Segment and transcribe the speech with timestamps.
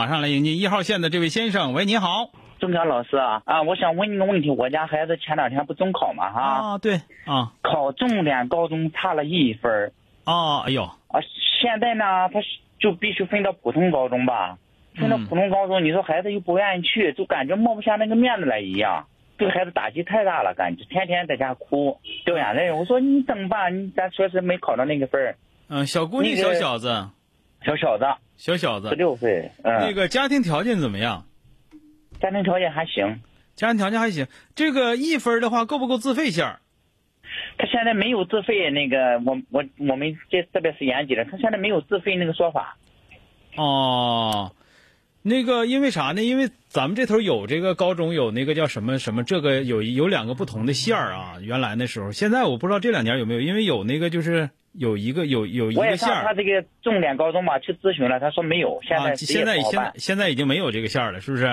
[0.00, 2.30] 马上来迎接一号线的这位先生，喂，你好。
[2.58, 9.92] 钟强老师啊啊，我想问你个问题，我家孩子前两天不中考嘛哈，啊，对啊，考重点高中差了一分儿。
[10.24, 11.20] 哦，哎呦，啊，
[11.60, 12.40] 现在呢他
[12.78, 14.56] 就必须分到普通高中吧，
[14.94, 19.04] 分到嗯普通高中，你说孩子又不愿意去，就感觉抹不下那个面子来一样，
[19.36, 22.72] 对孩子打击太大了，感觉天天在家哭掉眼泪。
[22.72, 23.78] 我说你怎么办？
[23.78, 25.36] 你咱确实没考到那个分儿，
[25.68, 27.08] 嗯、小姑娘、那个小小子，
[27.64, 28.04] 小小子
[28.36, 31.24] 十小小子，六岁，嗯，那个家庭条件怎么样？
[32.20, 33.20] 家庭条件还行，
[33.54, 34.26] 家庭条件还行。
[34.54, 36.60] 这个一分的话，够不够自费线儿？
[37.58, 42.76] 他现在没有自费那个，我我我们这这边是延吉的，他现在没有自费那个说法。
[43.56, 44.52] 哦，
[45.22, 46.22] 那个因为啥呢？
[46.22, 51.34] 因为咱们这头有这个高中有那个叫什么什么，这个有有两个不同的线儿啊。
[51.42, 59.92] 原来那时候，现在我不知道这两年有没有，因为有那个就是有一个有有一个线他这个重点高中嘛去咨询了，他说没有，现啊，在现在现在。
[59.96, 61.44] 现在已经没有这个线儿了，是不是？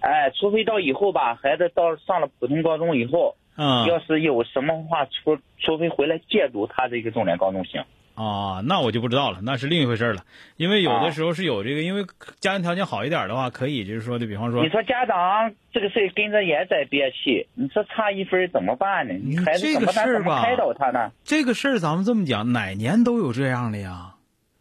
[0.00, 7.84] 哎，除非到以后吧，孩子到上了普通高中以后，嗯要是有什么话，除除非回来借读他这个重点高中行。
[8.14, 10.24] 啊，那我就不知道了，那是另一回事儿了。
[10.56, 12.04] 因为有的啊时候是有这个，因为
[12.38, 19.14] 家庭条件好一点的话，可以就是说的，比方说你，说家长这个事儿跟着也在憋气，你说差一分怎么办呢？
[19.14, 20.04] 你孩子这个怎么办？
[20.04, 21.12] 事儿吧怎么开导他呢？
[21.24, 24.16] 这个事儿咱们这么讲，哪年都有这样的呀，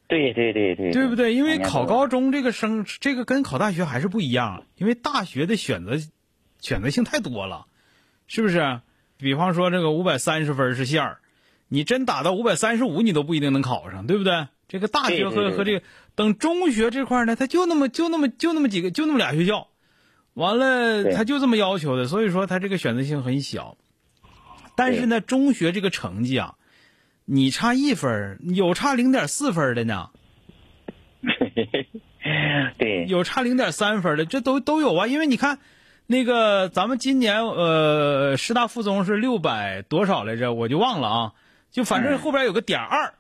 [0.08, 1.34] 对对对对，对不对？
[1.34, 5.98] 因为考高中这个生，这个跟考大学还是不一样，因为大学的选择
[6.62, 7.66] 选择性太多了，
[8.28, 8.80] 是不是？
[9.18, 11.18] 比方说这个五百三十分是线儿，
[11.70, 14.48] 你真打到五百三十五，你都不一定能考上，对不对？
[14.68, 15.82] 这个大学和和这个
[16.14, 19.68] 等中学这块呢，他就那么就那么就那么几个，就那么俩学校，
[20.34, 23.78] 完了他就这么要求的，所以说他这个选择性很小。
[24.76, 26.56] 但是呢，中学这个成绩啊，
[27.26, 30.12] 你差一分，有差零点四分的呢，
[32.78, 35.08] 对，有差零点三分的，这都都有啊。
[35.08, 35.58] 因为你看，
[36.06, 41.34] 那个咱们今年呃师大附中是六百多少来着，我就忘了啊。
[41.72, 43.14] 就反正嗯后边有个点二，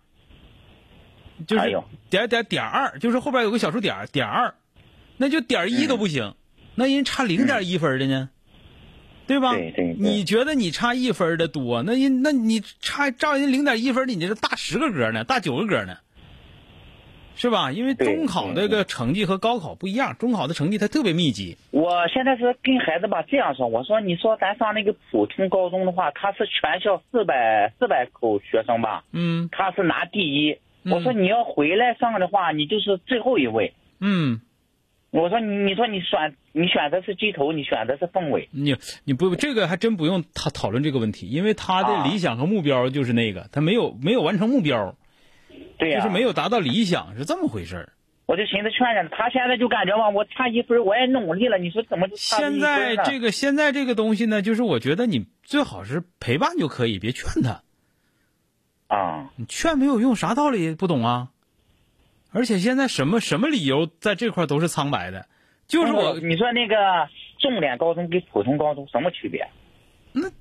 [1.47, 4.53] 就是点点点二，就是后边有个小数点儿点二，
[5.17, 6.35] 那就点一都不行，
[6.75, 8.29] 那人差零点一分的呢，
[9.27, 9.53] 对吧？
[9.53, 15.97] 对对对你觉得你差一分的多，那人那你差照人零点一分的，你这大十个格呢，大九个格呢。
[17.39, 17.71] 是吧？
[17.71, 21.57] 因为中考那个成绩和高考不一样，中考的成绩它特别密集。
[21.71, 30.59] 我现在是跟孩子吧这样说，我说你说咱上那个普通高中的话，他是全校四百四百口学生吧，嗯他是拿第一。
[30.83, 33.73] 嗯我说你要回来上的话，你就是最后一位。
[33.99, 34.39] 嗯，
[35.11, 38.47] 我说你你说你选你选择是鸡头，你选择是凤尾。
[38.51, 44.95] 你你不这个还真不用他讨论这个问题，因为他的啊理想和目标就是那个，他没有没有完成目标，
[45.77, 47.93] 对呀、就是没有达到理想，是这么回事儿。
[48.25, 52.59] 我就寻思劝劝他，现在就感觉吧，我差一分，我也努力了，你说怎么就差现？
[52.59, 57.63] 在这个现在这个东西呢，就是我觉得你最好是陪伴就可以，别劝他，
[58.87, 61.29] 啊，你劝没有用，啥道理不懂啊？
[62.31, 65.25] 而且现在什么什么理由在这块儿都是苍白的，
[65.67, 66.75] 就是我你说那个
[67.39, 69.49] 重点高中跟普通高中什么区别？
[70.11, 70.31] 那当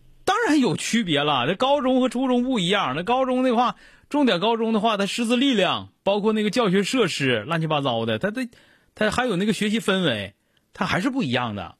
[0.47, 2.95] 然有区别了，这高中和初中不一样。
[2.95, 3.77] 那高中的话，
[4.09, 8.49] 重点高中的话，它师资力量，包括那个教学设施，乱七八糟的，它的，
[8.95, 10.35] 它还有那个学习氛围，
[10.73, 11.75] 它还是不一样的。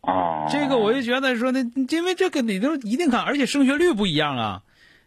[0.00, 4.62] 啊，这个我就觉得说呢，因为这个你都一定看，而且升学率不一样啊。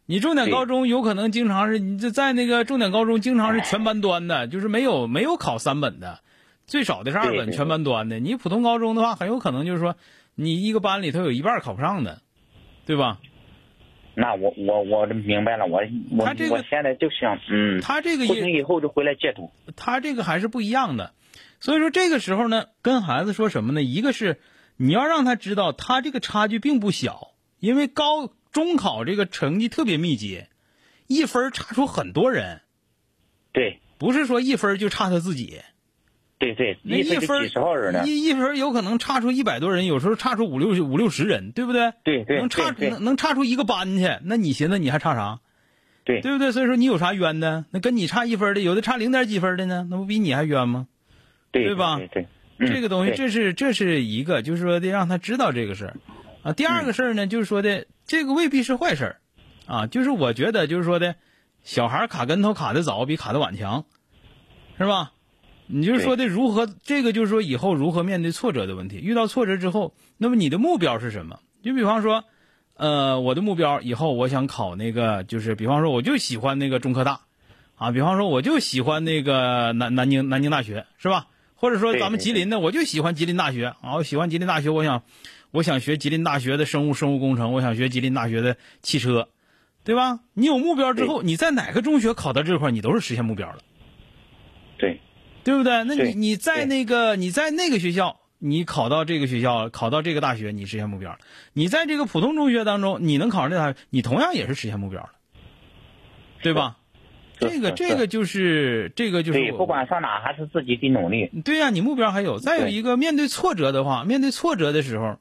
[0.09, 6.21] 你重点高中有可能经常是你这在那个重点高中经常是全班端的，就是没有没有考三本的，
[6.65, 8.17] 最少的是二本全班端的。
[8.17, 9.97] 你普通高中的话，很有可能就是说
[10.39, 12.21] 你一个班里头有一半考不上的，
[12.85, 13.19] 对吧？
[14.13, 15.81] 那我我我明白了，我
[16.11, 19.51] 我他这个我现在就想，嗯，他这个不行以后就回来借读。
[19.75, 21.13] 他这个还是不一样的，
[21.59, 23.81] 所以说这个时候呢，跟孩子说什么呢？
[23.81, 24.39] 一个是
[24.75, 30.45] 你要让他知道他这个差距并不小，因为高中考这个成绩特别密集，
[31.07, 32.61] 一分差出很多人，
[33.53, 35.61] 对不是说一分就差他自己，
[36.39, 38.03] 对对，那一分儿十号人呢。
[38.05, 41.93] 一一分儿有可能差出一百多人，有时候差出五六五六十人，对不对？
[42.03, 45.39] 对对能差能能差出一个班去，那你寻思你还差啥？
[46.05, 46.51] 对对不对？
[46.51, 47.65] 所以说你有啥冤的？
[47.71, 50.87] 那跟你差一分的，有的差零点几分的呢，那不比你还冤吗？
[51.51, 52.27] 对对吧对对，
[52.59, 55.95] 嗯这个东西，这是这是一个，就是说得让他知道这个事儿
[56.43, 56.53] 啊。
[56.53, 59.15] 第二个事儿呢，就是说的这个未必是坏事儿
[59.65, 61.15] 啊，就是我觉得就是说的，
[61.63, 63.85] 小孩卡跟头卡的早比卡的晚强，
[64.77, 65.13] 是吧？
[65.67, 68.97] 你就是说的如何这个就是说以后如何面对挫折的问题。
[68.97, 71.39] 遇到挫折之后，那么你的目标是什么？
[71.61, 72.23] 就比方说，
[72.75, 77.19] 呃，我的目标以后我想考那个，就是比方说我就喜欢那个中科大，
[77.75, 81.27] 啊，比方说我就喜欢那个南南京南京大学，是吧？
[81.55, 85.01] 或者说咱们吉林的，我就喜欢吉林大学啊，我喜欢吉林大学，我想
[85.51, 89.27] 我想学吉林大学的生物生物工程，我想学吉林大学的汽车，
[89.83, 90.19] 对吧？
[90.33, 93.57] 你有目标之后，你在哪个中学考到这块，你都是实现目标了。
[94.77, 95.01] 对，
[95.47, 95.85] 对不对？
[95.85, 101.19] 那你你在那个你在那个学校，你考到这个学校，考到这个大学，你实现目标了。
[101.53, 105.09] 你在这个普通中学当中，你能考上这个大学，你同样也是实现目标了，
[106.41, 106.75] 对吧？
[107.39, 111.29] 这个这个就是这个就是对，我不管上哪还是自己得努力。
[111.45, 112.39] 对呀、你目标还有。
[112.39, 115.17] 再有一个，面对挫折的话，面对挫折的时候，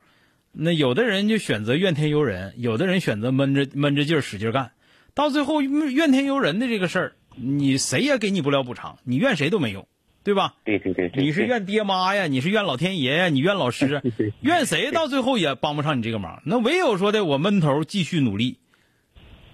[0.51, 4.73] 那有的人就选择怨天尤人，有的人选择闷着闷着劲儿使劲干，
[5.15, 9.87] 到最后怨天尤人的这个事儿，你谁也给你不了补偿，你怨谁都没用，
[10.27, 10.55] 对吧？
[10.65, 14.03] 对对对对，你是怨爹妈呀，你是怨老天爷呀，你怨老师啊，
[14.43, 16.43] 怨谁到最后也帮不上你这个忙。
[16.45, 18.59] 那唯有说的我闷头继续努力，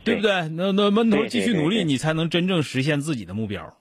[0.03, 0.49] 对不对？
[0.49, 3.77] 那那闷头继续努力，你才能真正实现自己的目标，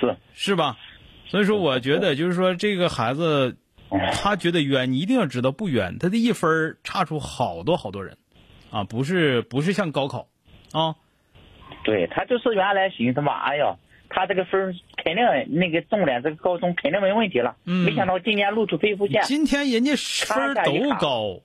[0.00, 0.16] 是。
[0.32, 0.78] 是吧？
[1.26, 3.58] 所以说，我觉得就是说，这个孩子
[4.14, 8.16] 他觉得冤，你一定要知道不冤，他的一分差出好多好多人，
[8.70, 10.28] 啊，不是不是像高考，
[10.72, 10.96] 啊，
[11.84, 13.76] 对他就是原来寻思嘛，哎呀，
[14.08, 15.24] 他这个分儿肯定
[15.58, 17.84] 那个重点这个高中肯定没问题了，嗯。
[17.84, 21.40] 没想到今年录出非复线，今天人家分都高，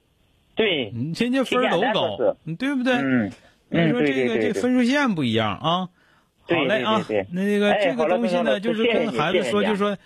[0.55, 2.17] 对，嗯人家分都高。
[2.57, 2.93] 对不对？
[2.95, 3.31] 嗯。
[3.71, 5.89] 所以嗯，对说这个这分数线不一样啊。
[6.47, 9.97] 对好嘞啊那个哎这个东西呢，就是跟孩子说，就是说，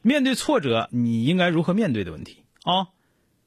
[0.00, 2.86] 面对挫折，你应该如何面对的问题啊。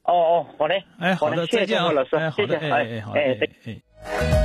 [0.04, 1.92] 哦哦，好嘞，哎，好的，再见啊。
[1.94, 4.45] 老师，哎，好的，哎哎，好哎